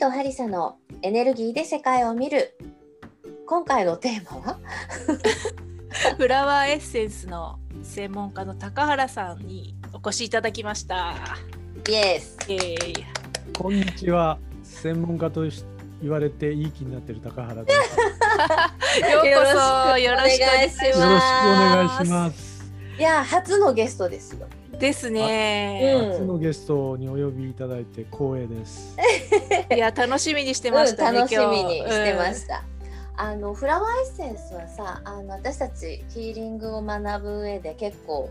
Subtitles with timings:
[0.00, 2.56] とハリサのエネルギーで世界を見る
[3.46, 4.58] 今回のテーマは？
[6.16, 11.16] フラワーエッセンスの専門家の高原さんにお越しいただきました。
[11.86, 13.06] イエスイエーイ
[13.58, 14.38] こんにちは。
[14.62, 15.42] 専門家と
[16.00, 19.00] 言われていい気になってる高原です。
[19.02, 20.66] よ ようこそよろしくお願
[21.86, 22.72] いしまます。
[22.98, 24.59] いや初のゲストですよす。
[24.80, 25.94] ですね。
[26.02, 28.96] うん初のゲストにお呼びいただいて光栄です。
[29.72, 31.20] いや楽しみにしてましたね。
[31.20, 32.64] うん、楽しみに今日してました、
[33.16, 38.30] あのフラワーエッセンスはさあの私たちヒーリングを学ぶ上で結構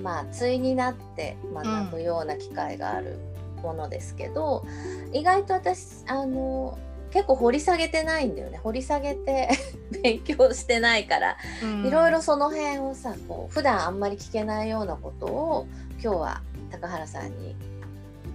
[0.00, 3.18] まあ対になって学ぶような機会がある
[3.62, 4.64] ものですけど、
[5.12, 6.78] 意外と私あの
[7.10, 9.48] 結構掘り下げてないんだよね掘り下げて
[10.02, 15.66] 勉強してないからうんいろいろその辺をさこう普段あんまり聞けないようなことを
[16.00, 17.56] 今日は高原さんに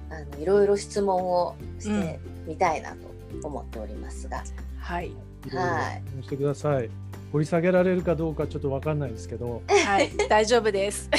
[0.10, 2.98] あのいろいろ質問をしてみたいなと
[3.48, 4.44] 思っておりますが、
[4.80, 5.08] はい。
[5.08, 5.16] い。
[5.46, 6.90] ろいろはい話してください。
[7.32, 10.12] 掘り下げられるかどうかちょっとわかんないですけど、はい。
[10.30, 11.10] 大丈夫です。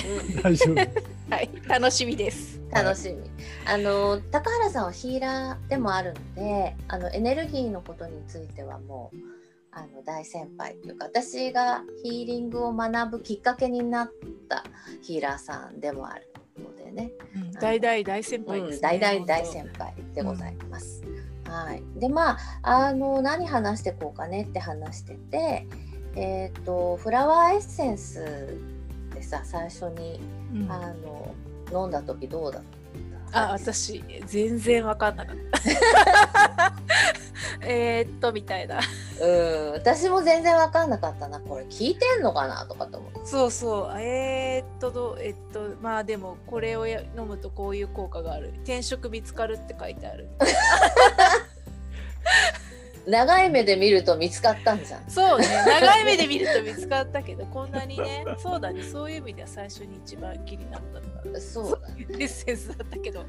[0.43, 0.77] 大丈夫。
[1.35, 1.51] はい。
[1.67, 2.61] 楽しみです。
[2.71, 3.31] 楽しみ。
[3.67, 9.17] あの高原さんはヒーラーでもあるのであのエネルギーのことについてはもう
[9.73, 14.13] あの大先輩というか私がヒーリングを学ぶきっかけになっ
[14.49, 14.65] た
[15.03, 16.29] ヒーラーさんでもある
[16.95, 18.89] ねうん大大大先輩うん、ですね。
[18.89, 21.03] 大大大先輩でございます。
[21.45, 22.31] はい、でま
[22.63, 25.67] ああの何話してこうかねって話してて、
[26.17, 28.59] えー、とフラワーエッセンス
[29.15, 30.21] でさ最初に、
[30.55, 31.35] うんあの
[31.73, 32.63] 飲んだ時どうだっ
[33.33, 33.49] た？
[33.51, 36.75] あ私全然わかんなかった。
[37.63, 38.81] えーっとみたいな。
[39.21, 39.73] うん。
[39.73, 41.65] 私も全然分かんなかったなこれ。
[41.65, 44.01] 聞いてんのかなとかと思ってそうそう。
[44.01, 48.51] えー、っとどうえっとまあでもこれをや飲むとこういう効果がある。
[48.65, 50.29] 転職見つかるって書いてある。
[53.07, 55.11] 長い目で見ると見つかったんじゃん。
[55.11, 55.47] そうね。
[55.67, 58.25] 長い目で見ると見つかったけどこんなにね。
[58.39, 58.83] そうだね。
[58.83, 63.25] そういう意味では最初に一番気になったのがそうだ エッセンスだったけど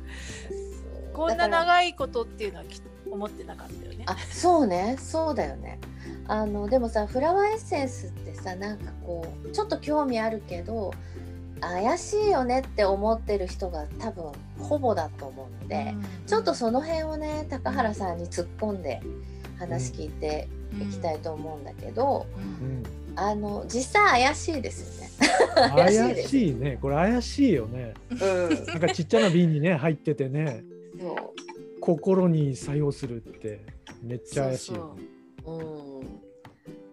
[1.16, 4.04] こんな長いことっていうのはき思ってなかったよね。
[4.08, 4.98] あそうね。
[5.00, 5.80] そうだよね。
[6.28, 10.94] あのでもさフラワーエッセンスってさなんかこうちょっと興味あるけど
[11.62, 15.96] 怪しいよねって思ってる人が多分ほぼだと思うので、
[16.28, 19.02] ちょっとその辺をね高原さんに突っ込んで
[19.58, 20.50] 話聞いて
[20.82, 22.68] いきたいと思うんだけど、うん。
[22.68, 22.84] うん、
[23.16, 25.12] あの実際怪しいですよね。
[25.56, 26.78] 怪しいです怪しいね。
[26.82, 27.94] これ怪しいよね。
[28.10, 30.64] うん、なんかちっちゃな瓶にね入っててね、
[31.80, 33.62] 心に作用するって
[34.02, 35.04] めっちゃ怪しいよね。
[35.46, 35.96] うん。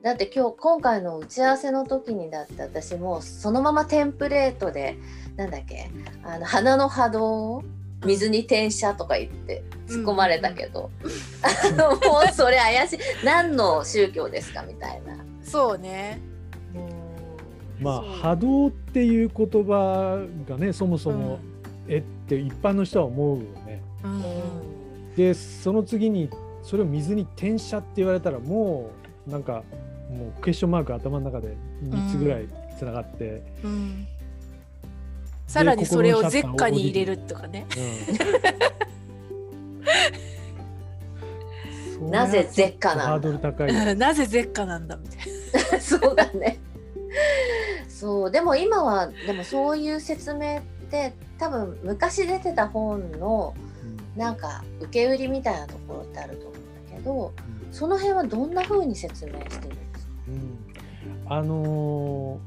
[0.02, 4.96] だって今日今回の打ち合わせの時にだって私もうそのままテンプレートで
[5.36, 5.90] なんだっけ
[6.24, 7.64] あの花の波動を
[8.04, 10.90] 水に転写とか言って突っ込まれたけど、
[11.42, 11.96] あのも
[12.28, 12.98] うそれ怪しい。
[13.24, 15.16] 何の宗教ですかみたいな。
[15.42, 16.20] そうね。
[16.74, 17.84] うん。
[17.84, 18.10] まあそう。
[18.10, 21.38] 波動っていう言葉がねそもそも、
[21.86, 23.82] えって一般の人は思うよね。
[24.04, 25.14] うんうん。
[25.16, 26.30] でその次に
[26.62, 28.90] それを水に転写って言われたらも
[29.26, 29.62] うなんか
[30.10, 32.48] もうクエスチョンマーク頭の中で3つぐらい
[32.78, 34.06] つながって、うん。
[35.46, 37.66] さらにそれをゼッカに入れるとかね。
[42.00, 42.10] うん。
[42.10, 43.04] なぜゼッカなんだ？
[43.04, 43.94] ハードル高いよ。
[43.94, 44.96] なぜゼッカなんだ？
[44.96, 45.18] みたい
[45.72, 45.80] な。
[45.80, 46.58] そうだね。
[47.88, 53.54] そうでも今はでもそういう説明って多分昔出てた本の
[54.16, 57.32] なんか受け売りみたいなところってあると思うんだけど
[57.70, 60.12] その辺はどんな風に説明してるんですか？
[60.28, 60.58] うん。
[61.26, 62.38] あのー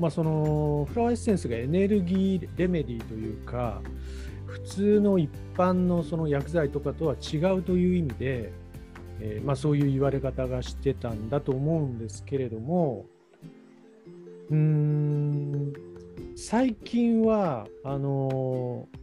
[0.00, 3.82] まあそのフラワーエッセンスがエネルギーレメディというか
[4.46, 8.52] 普通の一般のその薬剤とかとは違うという意味で、
[9.20, 13.04] えーまあ、そういう言われ方がしてたんだと思うんですけれども
[14.50, 15.72] うーん
[16.36, 19.01] 最近はあのー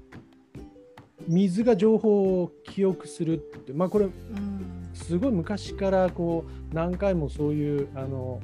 [1.27, 4.79] 水が情報を記憶するってまあこれうん。
[4.93, 8.41] すごい昔からこう何回もそういうあの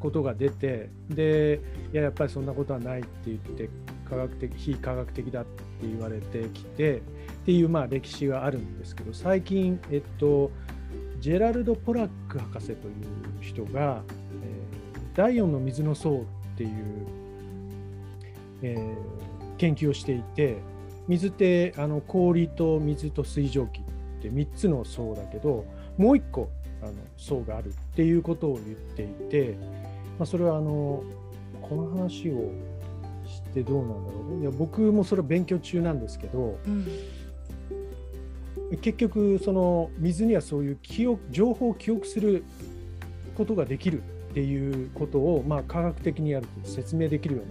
[0.00, 1.60] ことが出てで
[1.92, 3.68] いややっぱりそんなことはないって言って
[4.08, 7.00] 科学的非科学的だって言われてきてっ
[7.44, 10.50] ていうまあ歴史があるんですけど最近えっと
[11.20, 12.82] ジェラルド・ポラック博士という
[13.40, 14.02] 人が、
[14.42, 14.78] えー
[15.14, 16.70] 第四の水の層っていう、
[18.62, 20.58] えー研究をしていて
[21.08, 23.82] 水ってあの氷と水と水蒸気っ
[24.22, 25.64] て3つの層だけど
[25.96, 26.50] もう1個
[26.82, 29.56] あの層があるっていうことを言っていて、
[30.18, 31.02] まあ、それはあの
[31.60, 32.52] この話を
[33.26, 36.86] してどうなんだろういや僕もそれは勉強中なんですけどうん。
[38.82, 42.44] 結局その水にはそういう記憶情報を記憶する
[43.34, 47.42] ことができるっていうことを、まあ、科学的にやると説明できるよ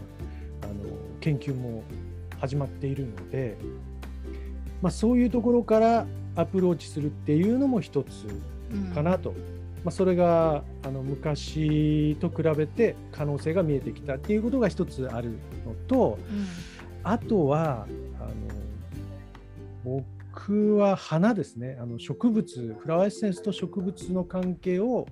[0.62, 0.83] うなあの
[1.19, 1.83] 研究も
[2.39, 3.57] 始まっているので、
[4.81, 6.06] まあ、そういうところから
[6.36, 8.25] アプローチするっていうのも一つ
[8.94, 9.31] かなと、
[9.84, 15.31] まあ、それがあの昔と比べて可能性が見えてきたっていうことが一つある
[15.66, 16.19] のと、
[17.04, 17.88] あとは
[18.19, 18.25] あ
[19.86, 20.04] の
[20.36, 21.78] 僕は花ですね。
[21.81, 25.07] あの植物フラワーエッセンスと植物の関係を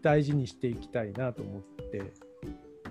[0.00, 2.12] 大事にしていきたいなと思って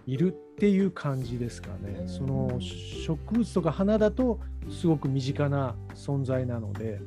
[0.05, 2.07] いるっていう感じですかね。
[2.07, 4.39] その植物とか花だと
[4.71, 6.99] すごく身近な存在なので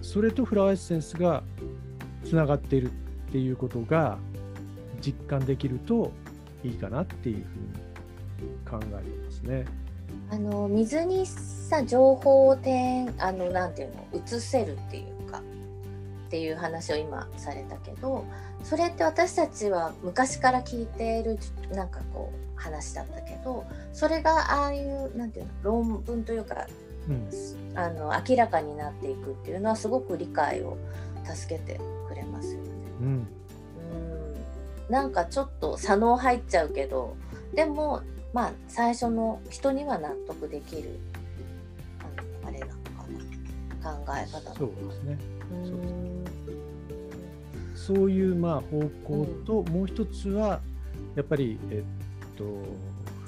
[0.00, 1.44] それとフラワーエッセンスが
[2.24, 2.90] つながっているっ
[3.30, 4.18] ていうことが
[5.00, 6.10] 実感できると
[6.64, 9.64] いいかなっていうふうに考えてますね。
[10.28, 15.21] あの水にさ情報を点あのなんていうの移せるっていう
[16.32, 18.24] っていう話を今されたけど
[18.64, 21.38] それって私たちは昔から聞いている
[21.74, 26.66] なんかこう話だったけどそれがああいうなんていうの論文というか、
[27.06, 30.78] うん、あの明らかになっていくっていうのはすごく理解を
[31.22, 32.68] 助けてくれますよね。
[33.02, 33.26] うん、うん。
[34.88, 37.14] なんかちょっと左脳入っちゃうけど
[37.52, 38.00] でも
[38.32, 40.98] まあ最初の人には納得できる
[42.42, 42.78] あれなのか
[43.82, 43.92] な。
[43.92, 45.18] 考え方なのかそうですね。
[45.62, 46.11] そう
[47.86, 50.60] そういうまあ方向と、もう一つは
[51.16, 52.44] やっぱり、えっと、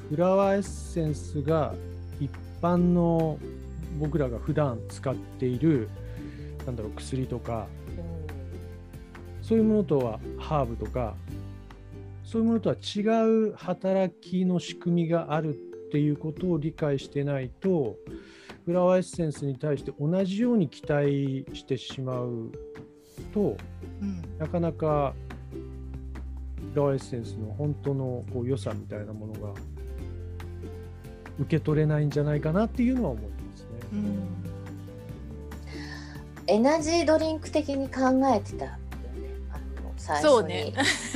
[0.08, 1.74] フラワーエッセンスが
[2.20, 2.30] 一
[2.62, 3.38] 般の
[3.98, 5.88] 僕らが普段使っている
[6.66, 7.66] なんだろう薬とか、
[9.42, 11.16] そういうものとはハーブとか
[12.22, 13.00] そういうものとは違
[13.48, 15.54] う働きの仕組みがあるっ
[15.90, 17.96] ていうことを理解してないと
[18.64, 22.50] フラワーエッセンスに対して同じように期待してしまう
[23.34, 23.56] と、
[24.44, 25.14] なかなか
[26.72, 29.54] フラワーエッセンスの本当のこう良さみたいなものが
[31.38, 33.68] 受け取れないんじゃないかなっていうのは思いますね。
[33.92, 34.28] うん、
[36.46, 38.02] エナジードリンク的に考
[38.34, 38.76] えてたよね。
[39.50, 40.28] あの最初に。
[40.28, 40.72] そうね、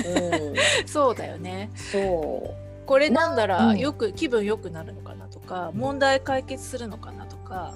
[0.06, 0.54] うん、
[0.88, 1.70] そうだよね。
[1.74, 2.86] そう。
[2.86, 7.74] これ飲んだらよく、気分良くなるのかなとか問題解決するのかなとか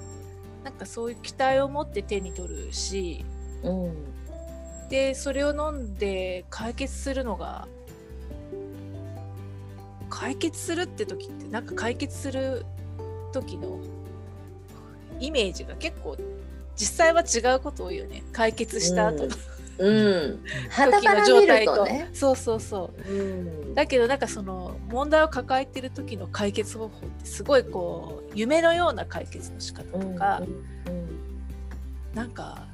[0.63, 3.23] なんかそういう期待を持って手に取るし、
[3.61, 4.12] うん、
[4.93, 7.67] でそれを飲んで解決するのが
[10.07, 12.63] 解決するって時ってなんか解決する
[13.31, 13.79] 時の
[15.19, 16.15] イメージが結構
[16.75, 18.23] 実際は違うことを言うね。
[18.31, 19.35] 解決した後の、
[19.79, 23.23] うん、うん、時の状態と、ね、そうそうそう、う
[23.71, 30.43] ん、だけどなんかその問題を抱えてる時の解決方法ってすごいこう夢のような解決の仕方とか、
[30.85, 31.07] うんうん、
[32.13, 32.67] なんか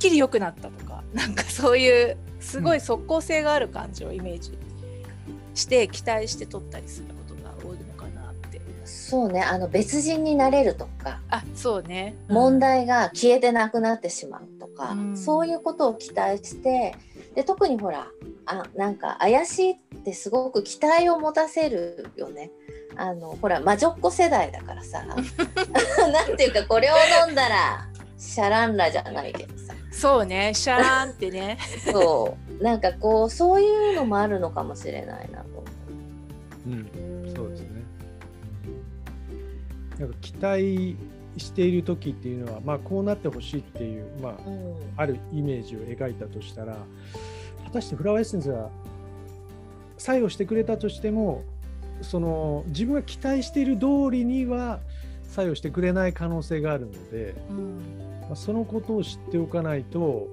[0.00, 4.58] きり良くなったとか なんかそういうすごい即効性がある感じをイメージ
[5.54, 8.60] して期待して撮ったりすることが多いのかなって。
[8.84, 16.96] そうねあの別人になれるとかあそうね、うん、問題が消えてなくなってしまうとか、うん、そういうことを期待して
[17.34, 18.08] で特にほら
[18.46, 22.50] あなんか怪しいってすごく期待を持たせるよね。
[22.96, 26.94] あのほら魔女っ子世代だからさ なんていうかこれを
[27.26, 29.69] 飲んだらシャランラじゃないけどさ
[30.00, 31.58] そうねシャランってね
[31.92, 35.64] そうなんかこうそういうのもあるのかもしれないなと。
[36.66, 37.68] うん、そうですね。
[39.98, 40.96] なんか期待
[41.36, 46.76] している時っていうのは、まあ、こうなってほしいっていう、まあ、うん、あるイメージを描いたとしたら
[47.64, 48.70] 果たしてフラワーエッセンスが
[49.98, 51.44] 作用してくれたとしても
[52.00, 54.80] その自分が期待している通りには
[55.24, 60.28] 作用してくれない可能性があるので、うん、まあ、そのことを知っておかないと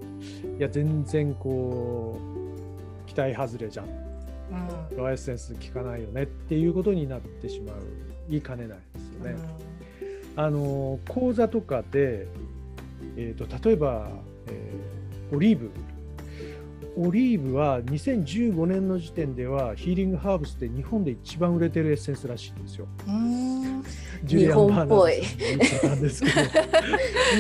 [0.60, 2.20] いや全然こ
[3.06, 3.92] う期待外れじゃん、うん、
[4.90, 7.78] フラワーエッセンス効かないよねっていうことになってしまう。
[8.30, 9.36] 言いかねないですよね。
[10.36, 12.28] うん、あの講座とかで、
[13.16, 14.10] えーと、例えば、
[14.48, 15.72] えー、オリーブ
[17.00, 22.88] オリーブは2015年の時点ではヒーリングハーブスって日本で一番売れてるエッセンスらしいんですよ。
[24.26, 25.22] 日本っぽい。
[25.22, 25.38] 日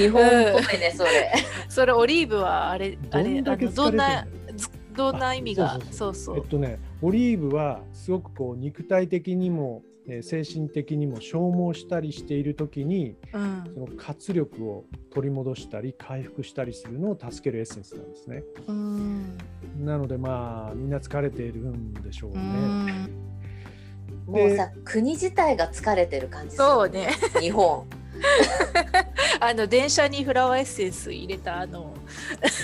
[0.10, 1.34] 本っぽいねそれ。
[1.70, 4.28] それオリーブはあれあれどんな
[4.96, 5.80] どんな意味が？
[5.92, 6.38] そうそう。
[6.38, 18.44] えっとねオリーブはすごくこう肉体的にもえ精神的にも消耗したりしている時に、うん、その活力を取り戻したり回復したりするのを助けるエッセンスなんですね。
[18.68, 19.38] うん、
[19.80, 23.10] なのでまあみんな疲れているんでしょうね。
[24.26, 27.10] もうさ国自体が疲れてる感じそうね。
[27.40, 27.86] 日本。
[29.40, 31.94] あの電車にフラワーエッセンス入れたあの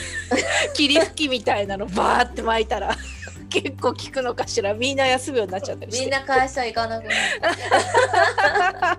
[0.74, 2.96] 霧吹きみたいなのバーって巻いたら
[3.54, 4.74] 結構効くのかしら。
[4.74, 6.06] みんな休むようになっちゃったりして。
[6.06, 7.16] みんな会社行かなくなる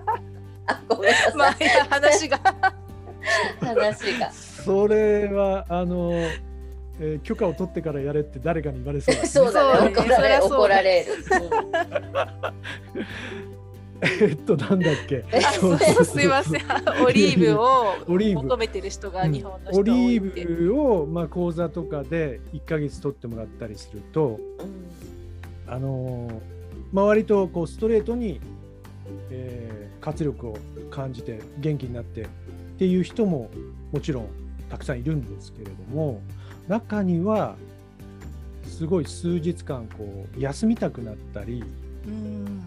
[0.67, 2.39] あごめんなさい、まあいや話が。
[3.59, 4.31] 話が。
[4.31, 9.93] それはあの、えー許可を取ってからやれって誰かに言われそうです、そうだね。
[10.41, 11.11] 怒られる、
[14.21, 15.23] えっとなんだっけ？
[16.03, 16.61] すいません。
[17.05, 18.43] オリーブを オリーブ。
[18.43, 24.63] 求めてる人が日本の人オが多いリーブを、まあ、講座とかで1ヶ月取ってもらったりすると、う
[25.69, 25.73] ん。
[25.73, 26.33] あのー
[26.93, 28.39] まあ、割とこうストレートに、
[29.31, 30.57] えー活力を
[30.91, 32.27] 感じて元気になってっ
[32.77, 33.49] ていう人も
[33.91, 34.27] もちろん
[34.69, 36.21] たくさんいるんですけれども
[36.67, 37.55] 中には
[38.67, 41.63] すごい数日間こう休みたくなったり
[42.07, 42.61] うん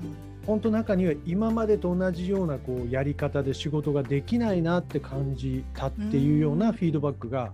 [0.49, 7.53] 本当中には今までと同じようなこうやり方で仕事ができないなって感じたっていうようなフィードバックが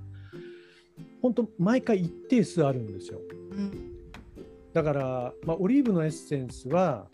[1.20, 3.18] 本当毎回一定数あるんですよ。
[3.50, 3.90] うん。
[4.72, 7.06] だから、まあ、オリーブのエッセンスは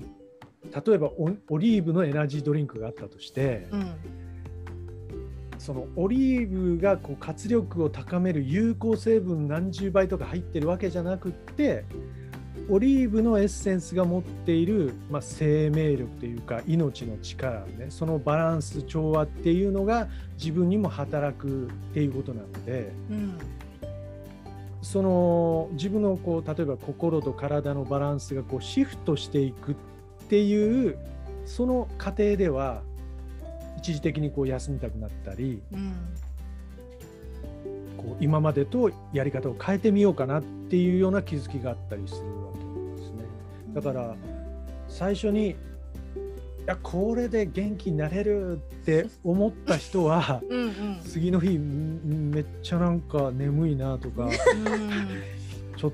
[0.65, 3.95] 例えばオオリーブのエナジードリンクがあったとして、うん。
[5.57, 11.87] そのオリーブがこう活力を高める有効成分何十倍とか入ってるわけじゃなくって
[12.71, 20.09] オリーブのエッセンスが持っている、まあ、生命力というか命の力ねそのバランス調和っていうのが
[20.39, 23.39] 自分にも働くっていうことなのでうん
[24.83, 29.75] その自分のこう例えば心と体のバランスがこうシフトしていくっ
[30.29, 30.97] ていう
[31.45, 32.83] その過程では
[33.77, 35.93] 一時的にこう休みたくなったりうん
[38.00, 42.60] こう今までとやり方を変えてみようかなっていうような気づきがあったりするわけですね。
[43.75, 44.15] だから
[44.89, 45.55] 最初にい
[46.67, 51.00] やこれで元気になれるって思った人はうんうん。
[51.05, 54.29] 次の日んめっちゃなんか眠いなとか
[55.77, 55.93] ちょっ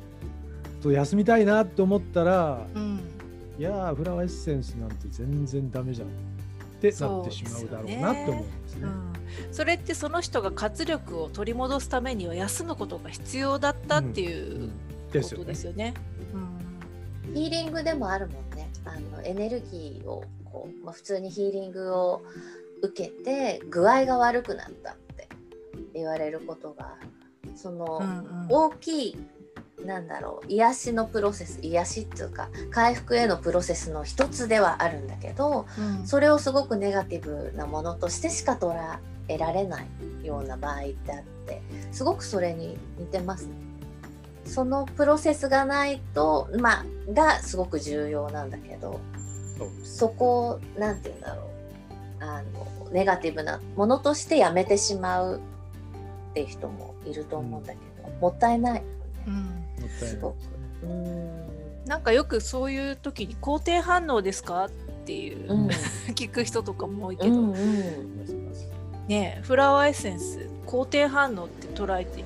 [0.82, 3.00] と休みたいなって思ったらうん。
[3.58, 6.10] いやーフラワーエッセンスなんて全然ダメじゃんっ
[6.80, 8.82] てなってしまうだろうなって思うんですね。
[8.82, 9.12] うん。
[9.52, 14.72] それってその人が活力を取り戻すためには休むことが必要だったっていうこ
[15.10, 15.44] とですよね。
[15.46, 15.94] ですよね。
[17.34, 18.68] ヒーリングでもあるもんね。
[18.84, 22.22] あのエネルギーをこう、まあ、普通にヒーリングを
[22.82, 25.28] 受けて具合が悪くなったって
[25.92, 26.96] 言われることが
[27.54, 28.46] その、うんうん。
[28.48, 29.16] 大きい
[29.84, 36.06] なんだろう癒しのプロセス癒しっていうか回復へのプロセスの一つではあるんだけどうん。
[36.06, 38.74] それをすごくネガティブなものとしてしか捉
[39.28, 39.86] えられない
[40.24, 43.65] ような場合ってあってすごくそれに似てますね。
[44.46, 49.00] そのプロセスがないとまあがすごく重要なんだけど
[49.84, 51.56] そこをなんて言うんだろう。
[52.18, 55.40] あのネガティブなものとしてやめてしまう
[56.30, 58.86] っていう人もいると思うんだけど、もったいないよね。
[59.26, 59.34] うん。
[59.34, 59.88] もったいない。
[59.88, 60.22] ですね
[60.82, 61.84] うん。
[61.84, 64.70] なんかよくそういう時に肯定反応ですかっ
[65.04, 65.68] ていう、うん。
[66.14, 68.46] 聞く人とかも多いけど、うんうん
[69.08, 72.24] ねえフラワーエッセンス肯定反応って捉えて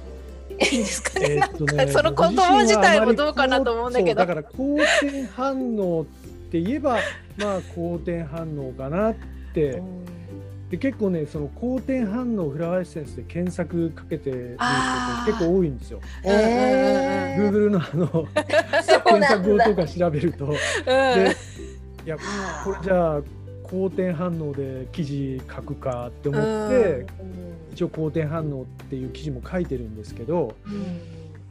[0.61, 1.27] いいんですかね？
[1.31, 4.21] えーっとねその言葉自体もどうかなと思うんだけど。
[4.21, 6.05] だから好転反応っ
[6.51, 6.99] て言えば
[7.39, 9.15] まあ好転反応かなっ
[9.55, 10.05] て、うん。
[10.71, 14.57] で結構ねその好転反応フラワーエッセンスで検索かけてる
[15.27, 16.01] 人結構多いんですよ。
[16.25, 18.27] えー Google のあの
[19.05, 20.45] 検索語とか調べると。
[20.47, 20.53] うん。
[20.55, 20.57] で
[22.07, 22.21] いやは
[22.63, 23.21] あこれじゃあ
[23.71, 31.01] 好転反応で記事書くかって思ってうん一応好転反応っていう記事も書いてるんですけど、うん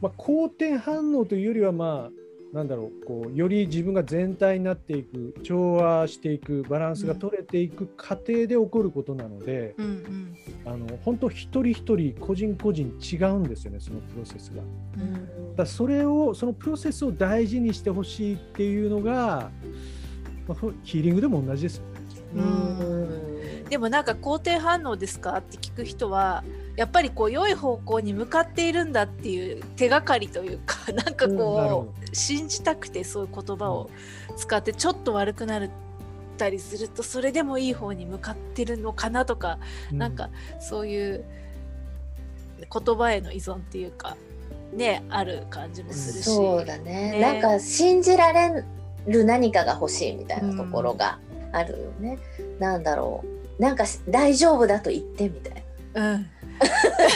[0.00, 2.20] まあ、好転反応というよりはまあ
[2.52, 9.76] なんだろうこうより自分が全体になっていく調和していくバランスが取れていく過程で起こることなので、
[10.64, 14.62] あの本当一人一人個人個人違うんですよねそのプロセスが。
[15.56, 19.52] だそれをそのプロセスを大事にしてほしいっていうのが、
[20.48, 21.89] まあ、ヒーリングでも同じですよね。
[22.34, 23.64] うん。
[23.68, 25.36] でもなんか肯定反応ですか？
[25.38, 26.42] って聞く人は
[26.76, 33.90] やっぱりこう良い方向に向かっているんだっていう手がかりというか なんかこう信じたくてそういう言葉を
[34.36, 35.70] 使ってちょっと悪くなっ
[36.36, 39.58] たりするとそれでもいい方に向かってるのかなとか
[39.92, 41.24] うなんかそういう
[42.58, 44.16] 言葉への依存っていうか
[44.72, 46.30] ねある感じもするし。
[46.30, 47.12] そうだね。
[47.12, 47.20] ね。
[47.20, 48.64] なんか信じられ
[49.06, 51.18] る何かが欲しいみたいなところが
[51.52, 52.18] あるよね、
[52.58, 53.24] なんだろ
[53.58, 53.62] う。
[53.62, 55.64] なんかし大丈夫だと言ってみたい
[55.94, 56.12] な。
[56.12, 56.26] うん、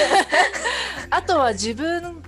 [1.11, 2.23] あとは自分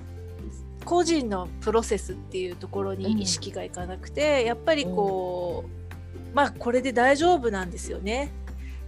[0.84, 8.30] 個人のプロセスっていうところに意識がいかなくて、やっぱりこう、まあこれで大丈夫なんですよね。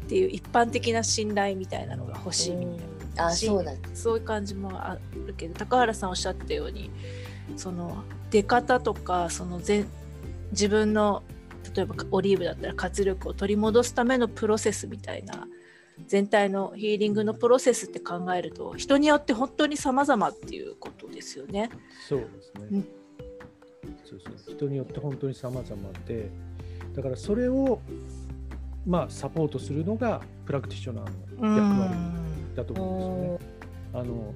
[0.05, 4.97] っていう一般的な信頼みたいなのが欲しいみたいな、あそうだ、そういう感じもあ
[5.27, 6.91] るけど高原さんおっしゃったように
[7.57, 9.85] その出方とかそのぜ
[10.53, 11.23] 自分の
[11.75, 15.47] 例えばオリーブだったら活力を取り戻すためのプロセスみたいな
[16.07, 21.71] 全体のヒーリングのプロセスって考えると人によって本当に様々っていうことですよね。
[22.09, 22.89] そうですね、うん、
[24.05, 26.31] そうそう人によって本当に様々で
[26.95, 27.81] だからそれを
[28.87, 31.95] まあサポートするのがプラクティショナーの役割
[32.55, 33.59] だと思うんですよね。
[33.95, 34.35] あの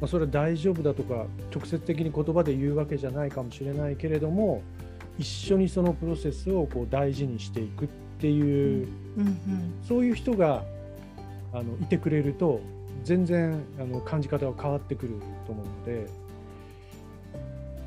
[0.00, 4.62] まあ、それは大丈夫だとか直接的に言葉で言うわけじゃないかもしれないけれども
[5.18, 10.62] 一緒にそのプロセスをこう大事にしていくっていう、うんうん、そういう人が
[11.52, 12.60] あのいてくれると
[13.04, 16.06] 全然あの感じ方が変わってくると思うので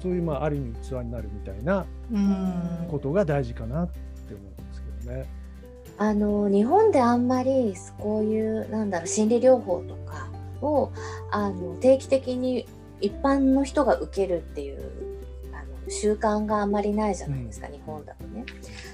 [0.01, 1.85] そういうまあある意味器になるみたいな
[2.89, 3.99] ことが大事かなって
[4.33, 5.39] 思うんですけどね。
[5.97, 10.29] あの日本であんまりこういうなんだろう心理療法とか
[10.61, 10.91] を
[11.31, 12.65] あの定期的に
[13.01, 15.08] 一般の人が受けるっていう
[15.89, 18.45] 習慣があまりないじゃないですか、うん、日本だとね。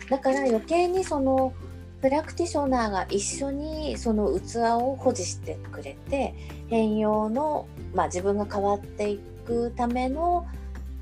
[0.10, 1.54] だから余計にその
[2.02, 6.36] プラクティショナーが一緒にその器を保持してくれて
[6.68, 10.46] 変容の、まあ、自分が変わっていくための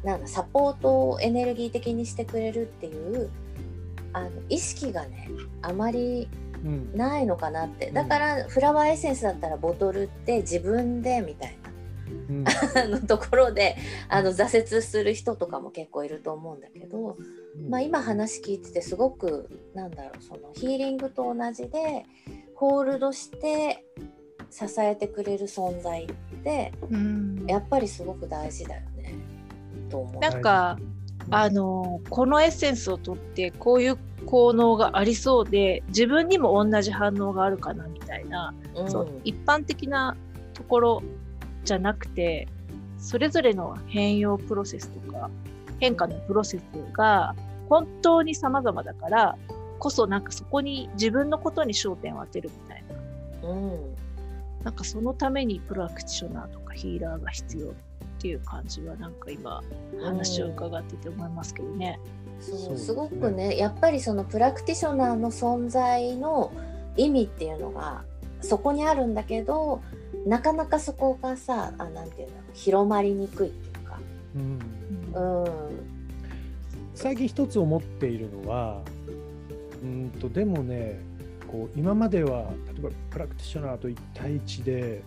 [0.04, 3.30] なんかサポートをエネルギー的にしてくれるっていう
[4.14, 5.30] あの意識がね
[5.62, 6.30] あまり
[6.94, 11.63] ないのかなって、うん、だからフラワーエッセンスだったらボトルって自分でみたいな
[12.76, 13.78] あのところで
[14.10, 17.18] あの挫折する人とかも結構いると思うんだけど、
[17.70, 22.06] まあ、今話聞いててすごくなんだろうそのヒーリングと同じで
[22.56, 23.86] ホールドして
[24.50, 26.08] 支えてくれる存在っ
[26.44, 26.72] て、
[27.48, 29.16] やっぱりすごく大事だよね
[29.90, 30.22] と思う。
[30.22, 30.78] なんか
[31.30, 40.16] あのこのエッセンスをとってこういう効能がありそうで自分にも同じ反応があるかなみたいな、うん、そう一般的な
[40.54, 41.04] ところ
[41.64, 42.48] じゃなくて、
[42.98, 45.30] それぞれの変容プロセスとか
[45.80, 46.62] 変化のプロセス
[46.94, 47.36] が
[47.68, 49.38] 本当に様々だから
[49.80, 52.84] こそなんかそこに自分のことに焦点を当てるみたい
[53.44, 53.50] な。
[53.50, 53.96] うん。
[54.64, 57.72] なんかそのためにプラクティショナーとかヒーラーが必要っ
[58.20, 59.62] ていう感じはなんか今
[60.02, 62.00] 話を伺ってて思いますけどね。
[62.40, 66.52] そうすごくねやっぱりそのプラクティショナーの存在の
[66.96, 68.04] 意味っていうのが
[68.42, 69.82] そこにあるんだけど
[70.26, 74.00] なかなかそこがさあなんていうの広まりにくいっていうか、
[74.36, 75.52] うん、うん、
[76.96, 78.82] 最近一つ思っているのは
[79.84, 81.00] うんとでもね
[81.48, 85.04] こう今までは例えばプラクティショナーと1対1で、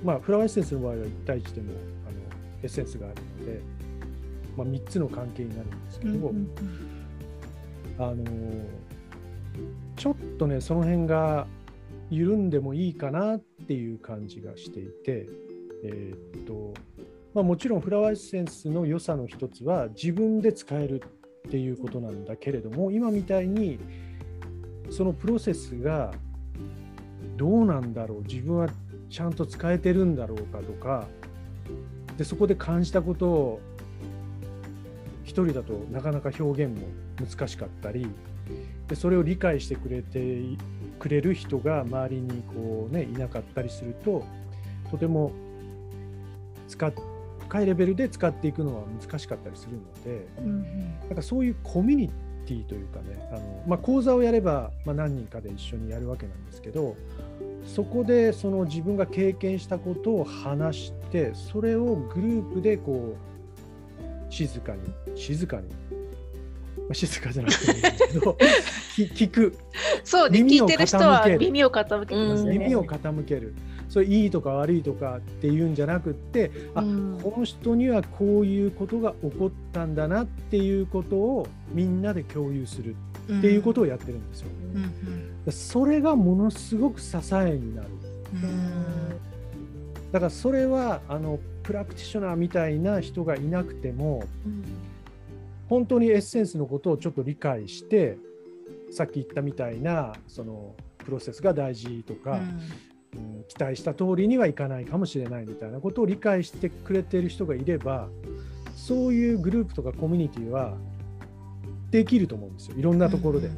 [0.00, 1.72] うん、まあフラワーエッセンスの場合は1対1でも
[2.08, 2.18] あの
[2.62, 3.60] エッセンスがあるので、
[4.56, 6.26] まあ、3つの関係になるんですけど、うんうん
[7.98, 8.24] うん、あの
[9.96, 11.46] ちょっとねその辺が
[12.12, 15.28] 緩んでもいいかなっていう感じがしていて、
[15.84, 16.74] えー、っと
[17.34, 21.02] まあ、もちろんフラワーエッセンスの良さの一つは自分で使える
[21.48, 23.78] っていうことなんだけれども今みたいに
[24.90, 26.12] そのプロセスが
[27.36, 28.68] どうなんだろう自分は
[29.08, 31.06] ちゃんと使えてるんだろうかとか
[32.18, 33.60] でそこで感じたことを
[35.32, 36.86] 人だとなかなか表現も
[37.24, 38.06] 難しかったり
[38.88, 40.42] でそれを理解してくれて
[40.98, 44.24] くれる人が周りにこう、ね、いなかったりすると
[44.90, 45.32] とても
[46.68, 46.92] 使っ
[47.52, 50.62] 深いレベルで使っていくのは難しかったりするので、うん、
[51.08, 52.08] なんかそういうコミュニ
[52.46, 56.96] ティというかねあの、まあ、講座をやれば、まあ、何人かで一緒にやるわけなんですけど
[57.66, 63.31] そこでその自分が経験したことを話してそれをグループでこう
[64.32, 64.80] 静かに
[65.14, 65.68] 静かに。
[66.94, 68.36] 静かじゃなくていいんですけど
[69.14, 69.54] 聞く。
[70.04, 72.58] そうね聞いてる人は耳を傾けますね。
[72.58, 73.54] 耳を傾ける。
[73.88, 84.82] それいいとか悪いとかっていうんじゃなくってあ、うん、この人にはこういうことが起こったんだなっていうことをみんなで共有するっていうことをやってるんですよ、うん。
[85.46, 87.88] うん、それがものすごく支えになる、
[90.12, 94.24] だからそれはあのプラクティショナーみたいな人がいなくても、
[95.68, 98.18] 本当にエッセンスのことをちょっと理解して
[98.90, 102.40] さっき言ったみたいなそのプロセスが大事とか、
[103.14, 108.08] うん、うん、期待した通りにはいかないかもしれないみたいなことを理解してくれている人がいれば
[108.74, 110.76] そういうグループとかコミュニティは
[111.90, 112.76] できると思うんですよ。
[112.76, 113.50] いろんなところで。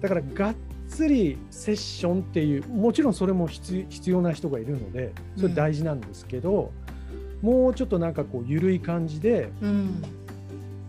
[0.00, 0.54] だからがっ
[0.92, 6.72] つりセッションっていうもちろんそれも必要な人がいるのでそれ大事なんですけど、
[7.42, 10.02] うん、もうちょっとなんかこう緩い感じで、うん。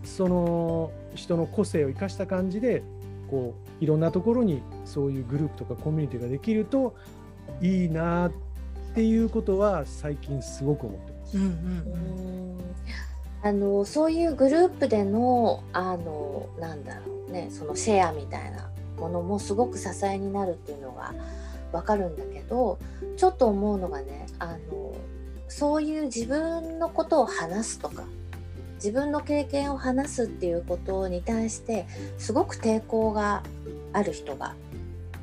[0.04, 2.82] その人の個性を生かした感じで
[3.30, 6.94] こういろんなところにそういうグループとかコミュニティができると
[7.60, 8.32] いいなっ
[8.94, 11.38] ていうことは最近すごく思ってます。
[11.38, 12.58] うんうんうん。
[13.42, 18.70] あのそういうグループでのあのなんだろうねそのシェアみたいな
[19.04, 21.14] ものもすごく支えになるっていうのが
[21.72, 22.78] わかるんだけど
[23.18, 24.94] ちょっと思うのがねあの
[25.48, 28.04] そういう自分のことを話すとか
[28.76, 31.86] 自分の経験を話すっていうことに対して
[32.18, 33.42] すごく抵抗が
[33.92, 34.54] ある人が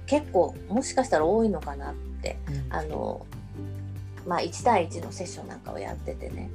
[0.05, 3.25] 結構もしかしたら多いのかなって、うん、あの
[4.27, 6.51] まあ、1対1のセッションなんかをやっててね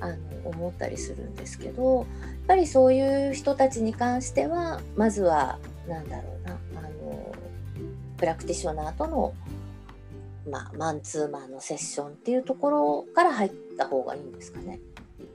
[0.00, 2.06] あの思ったりするんですけどやっ
[2.46, 5.58] ぱりそういう人たちに関してはまずは
[5.88, 6.35] 何だろう
[8.16, 9.34] プラクティショナーとの、
[10.50, 14.80] まあ、マンツーマンのセッションっていうところから入った方がいいんですかね。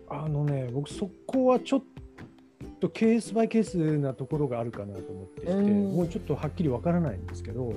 [0.10, 1.84] あのね僕そこはちょっ
[2.82, 7.74] とケースバイケースなところがあるかなと思っていて、もうちょっとはっきりわからないんですけど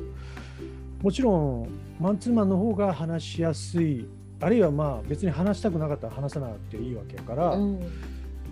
[1.00, 1.68] もちろん
[2.00, 4.08] マンツーマンの方が話しやすい
[4.40, 7.80] あるいはまあ別に話したくなかったら話さなくていいわけやから、うん、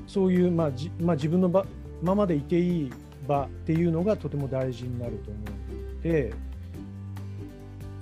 [0.06, 1.64] そういう、まあじまあ、自分の場
[2.02, 2.92] ままでいていい
[3.26, 5.71] 場っていうのがとても大事になると思うの
[6.02, 6.32] で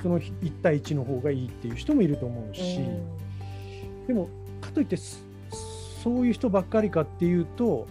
[0.03, 4.29] その1対1の方がいいっていう人もいると思うし、うん、でも
[4.61, 7.87] かといってそういう人ばっかりかっていうと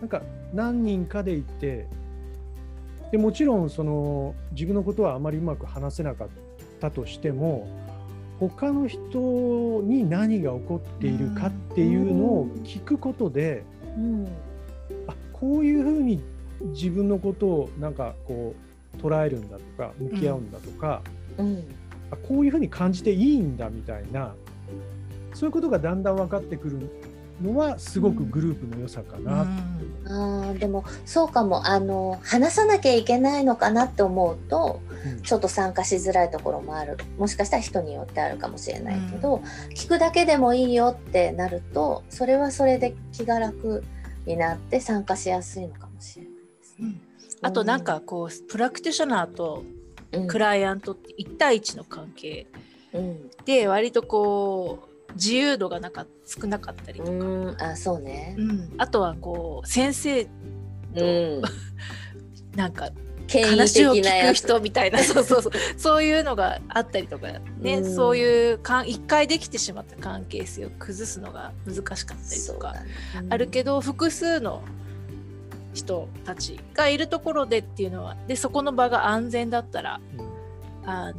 [0.00, 0.22] なんか
[0.54, 1.86] 何人かでいて
[3.12, 6.28] でもちろんその自分のことはあまりうまく話せなかっ
[6.80, 7.68] たとしても
[8.38, 13.64] 他の人に何が起こっているかっていうのを聞くことで、
[13.96, 14.28] うん、
[15.08, 16.22] あこういうふうに
[16.60, 18.67] 自分のことをなんかこう
[18.98, 21.02] 捉えるんだとか向き合うんだとか、
[21.38, 21.76] うん、
[22.10, 24.34] あこういうふうに感じていいんだみたいな
[25.34, 26.90] そういうことがだんだん分かってくる
[27.42, 29.46] のはすごくグループの良さかな、
[30.04, 31.68] うん、あでもそうかも。
[31.68, 36.96] あの話さなきゃいけないのかなって思うと、うん、ちょっと参加しづらいところもある。
[37.16, 39.42] もしかしたら人によってあるかもしれないけど、うん、
[39.74, 43.84] 聞くだけでもいいよってなるとそれはそれで気が楽
[44.26, 47.07] になって参加しやすいのかもしれないですね。
[47.42, 49.64] あとなんかこうプラクティショナーと
[50.26, 52.46] クライアントって1対1の関係
[53.44, 57.06] で割とこう自由度がなか少なかったりと
[57.56, 57.70] か。
[57.70, 60.30] あそうね、うん、あとはこう先生と、
[60.96, 61.42] うん、
[62.56, 62.90] なんか
[63.28, 65.02] 話を聞く人みたいな。
[65.02, 65.52] そうそうそう。
[65.76, 72.74] そういうのがあったりとかね、うん、そういうか一回できてしまった関係性を崩すのが難しかったりとか
[73.28, 74.62] あるけど、複数の
[75.74, 80.00] 人たちがいるところでっていうのはでそこの場が安全だったら、
[80.84, 81.16] あの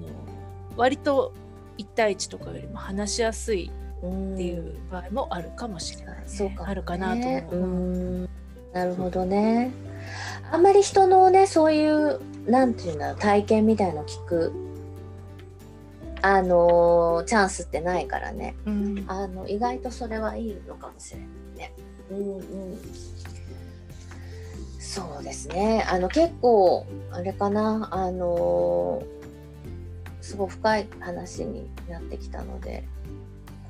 [0.76, 1.34] 割と
[1.78, 8.30] 1対1とかよりも話しやすいっていう場合もあるかもしれない、ね、そうか、ね、あるかなと思う。
[8.74, 9.72] なるほどね。
[10.52, 14.54] あんまり人のねそういうなんていうんだろう体験みたいの聞く
[16.22, 21.74] あのチャンスってないからね、うん、あの意外とそれはいいのかもしれないね。
[22.12, 22.78] うんうん、
[24.90, 25.86] そうですね。
[25.88, 27.90] あの結構あれかな。
[27.92, 29.04] あの
[30.20, 32.84] すごい深い話になってきたので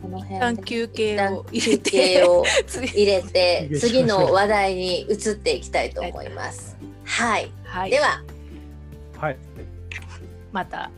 [0.02, 6.78] この辺で休憩を入れてを 入れて次の話題に移っていきたいと思います。
[7.04, 8.24] はい、はい、では、
[9.18, 9.38] はい、
[10.54, 10.90] また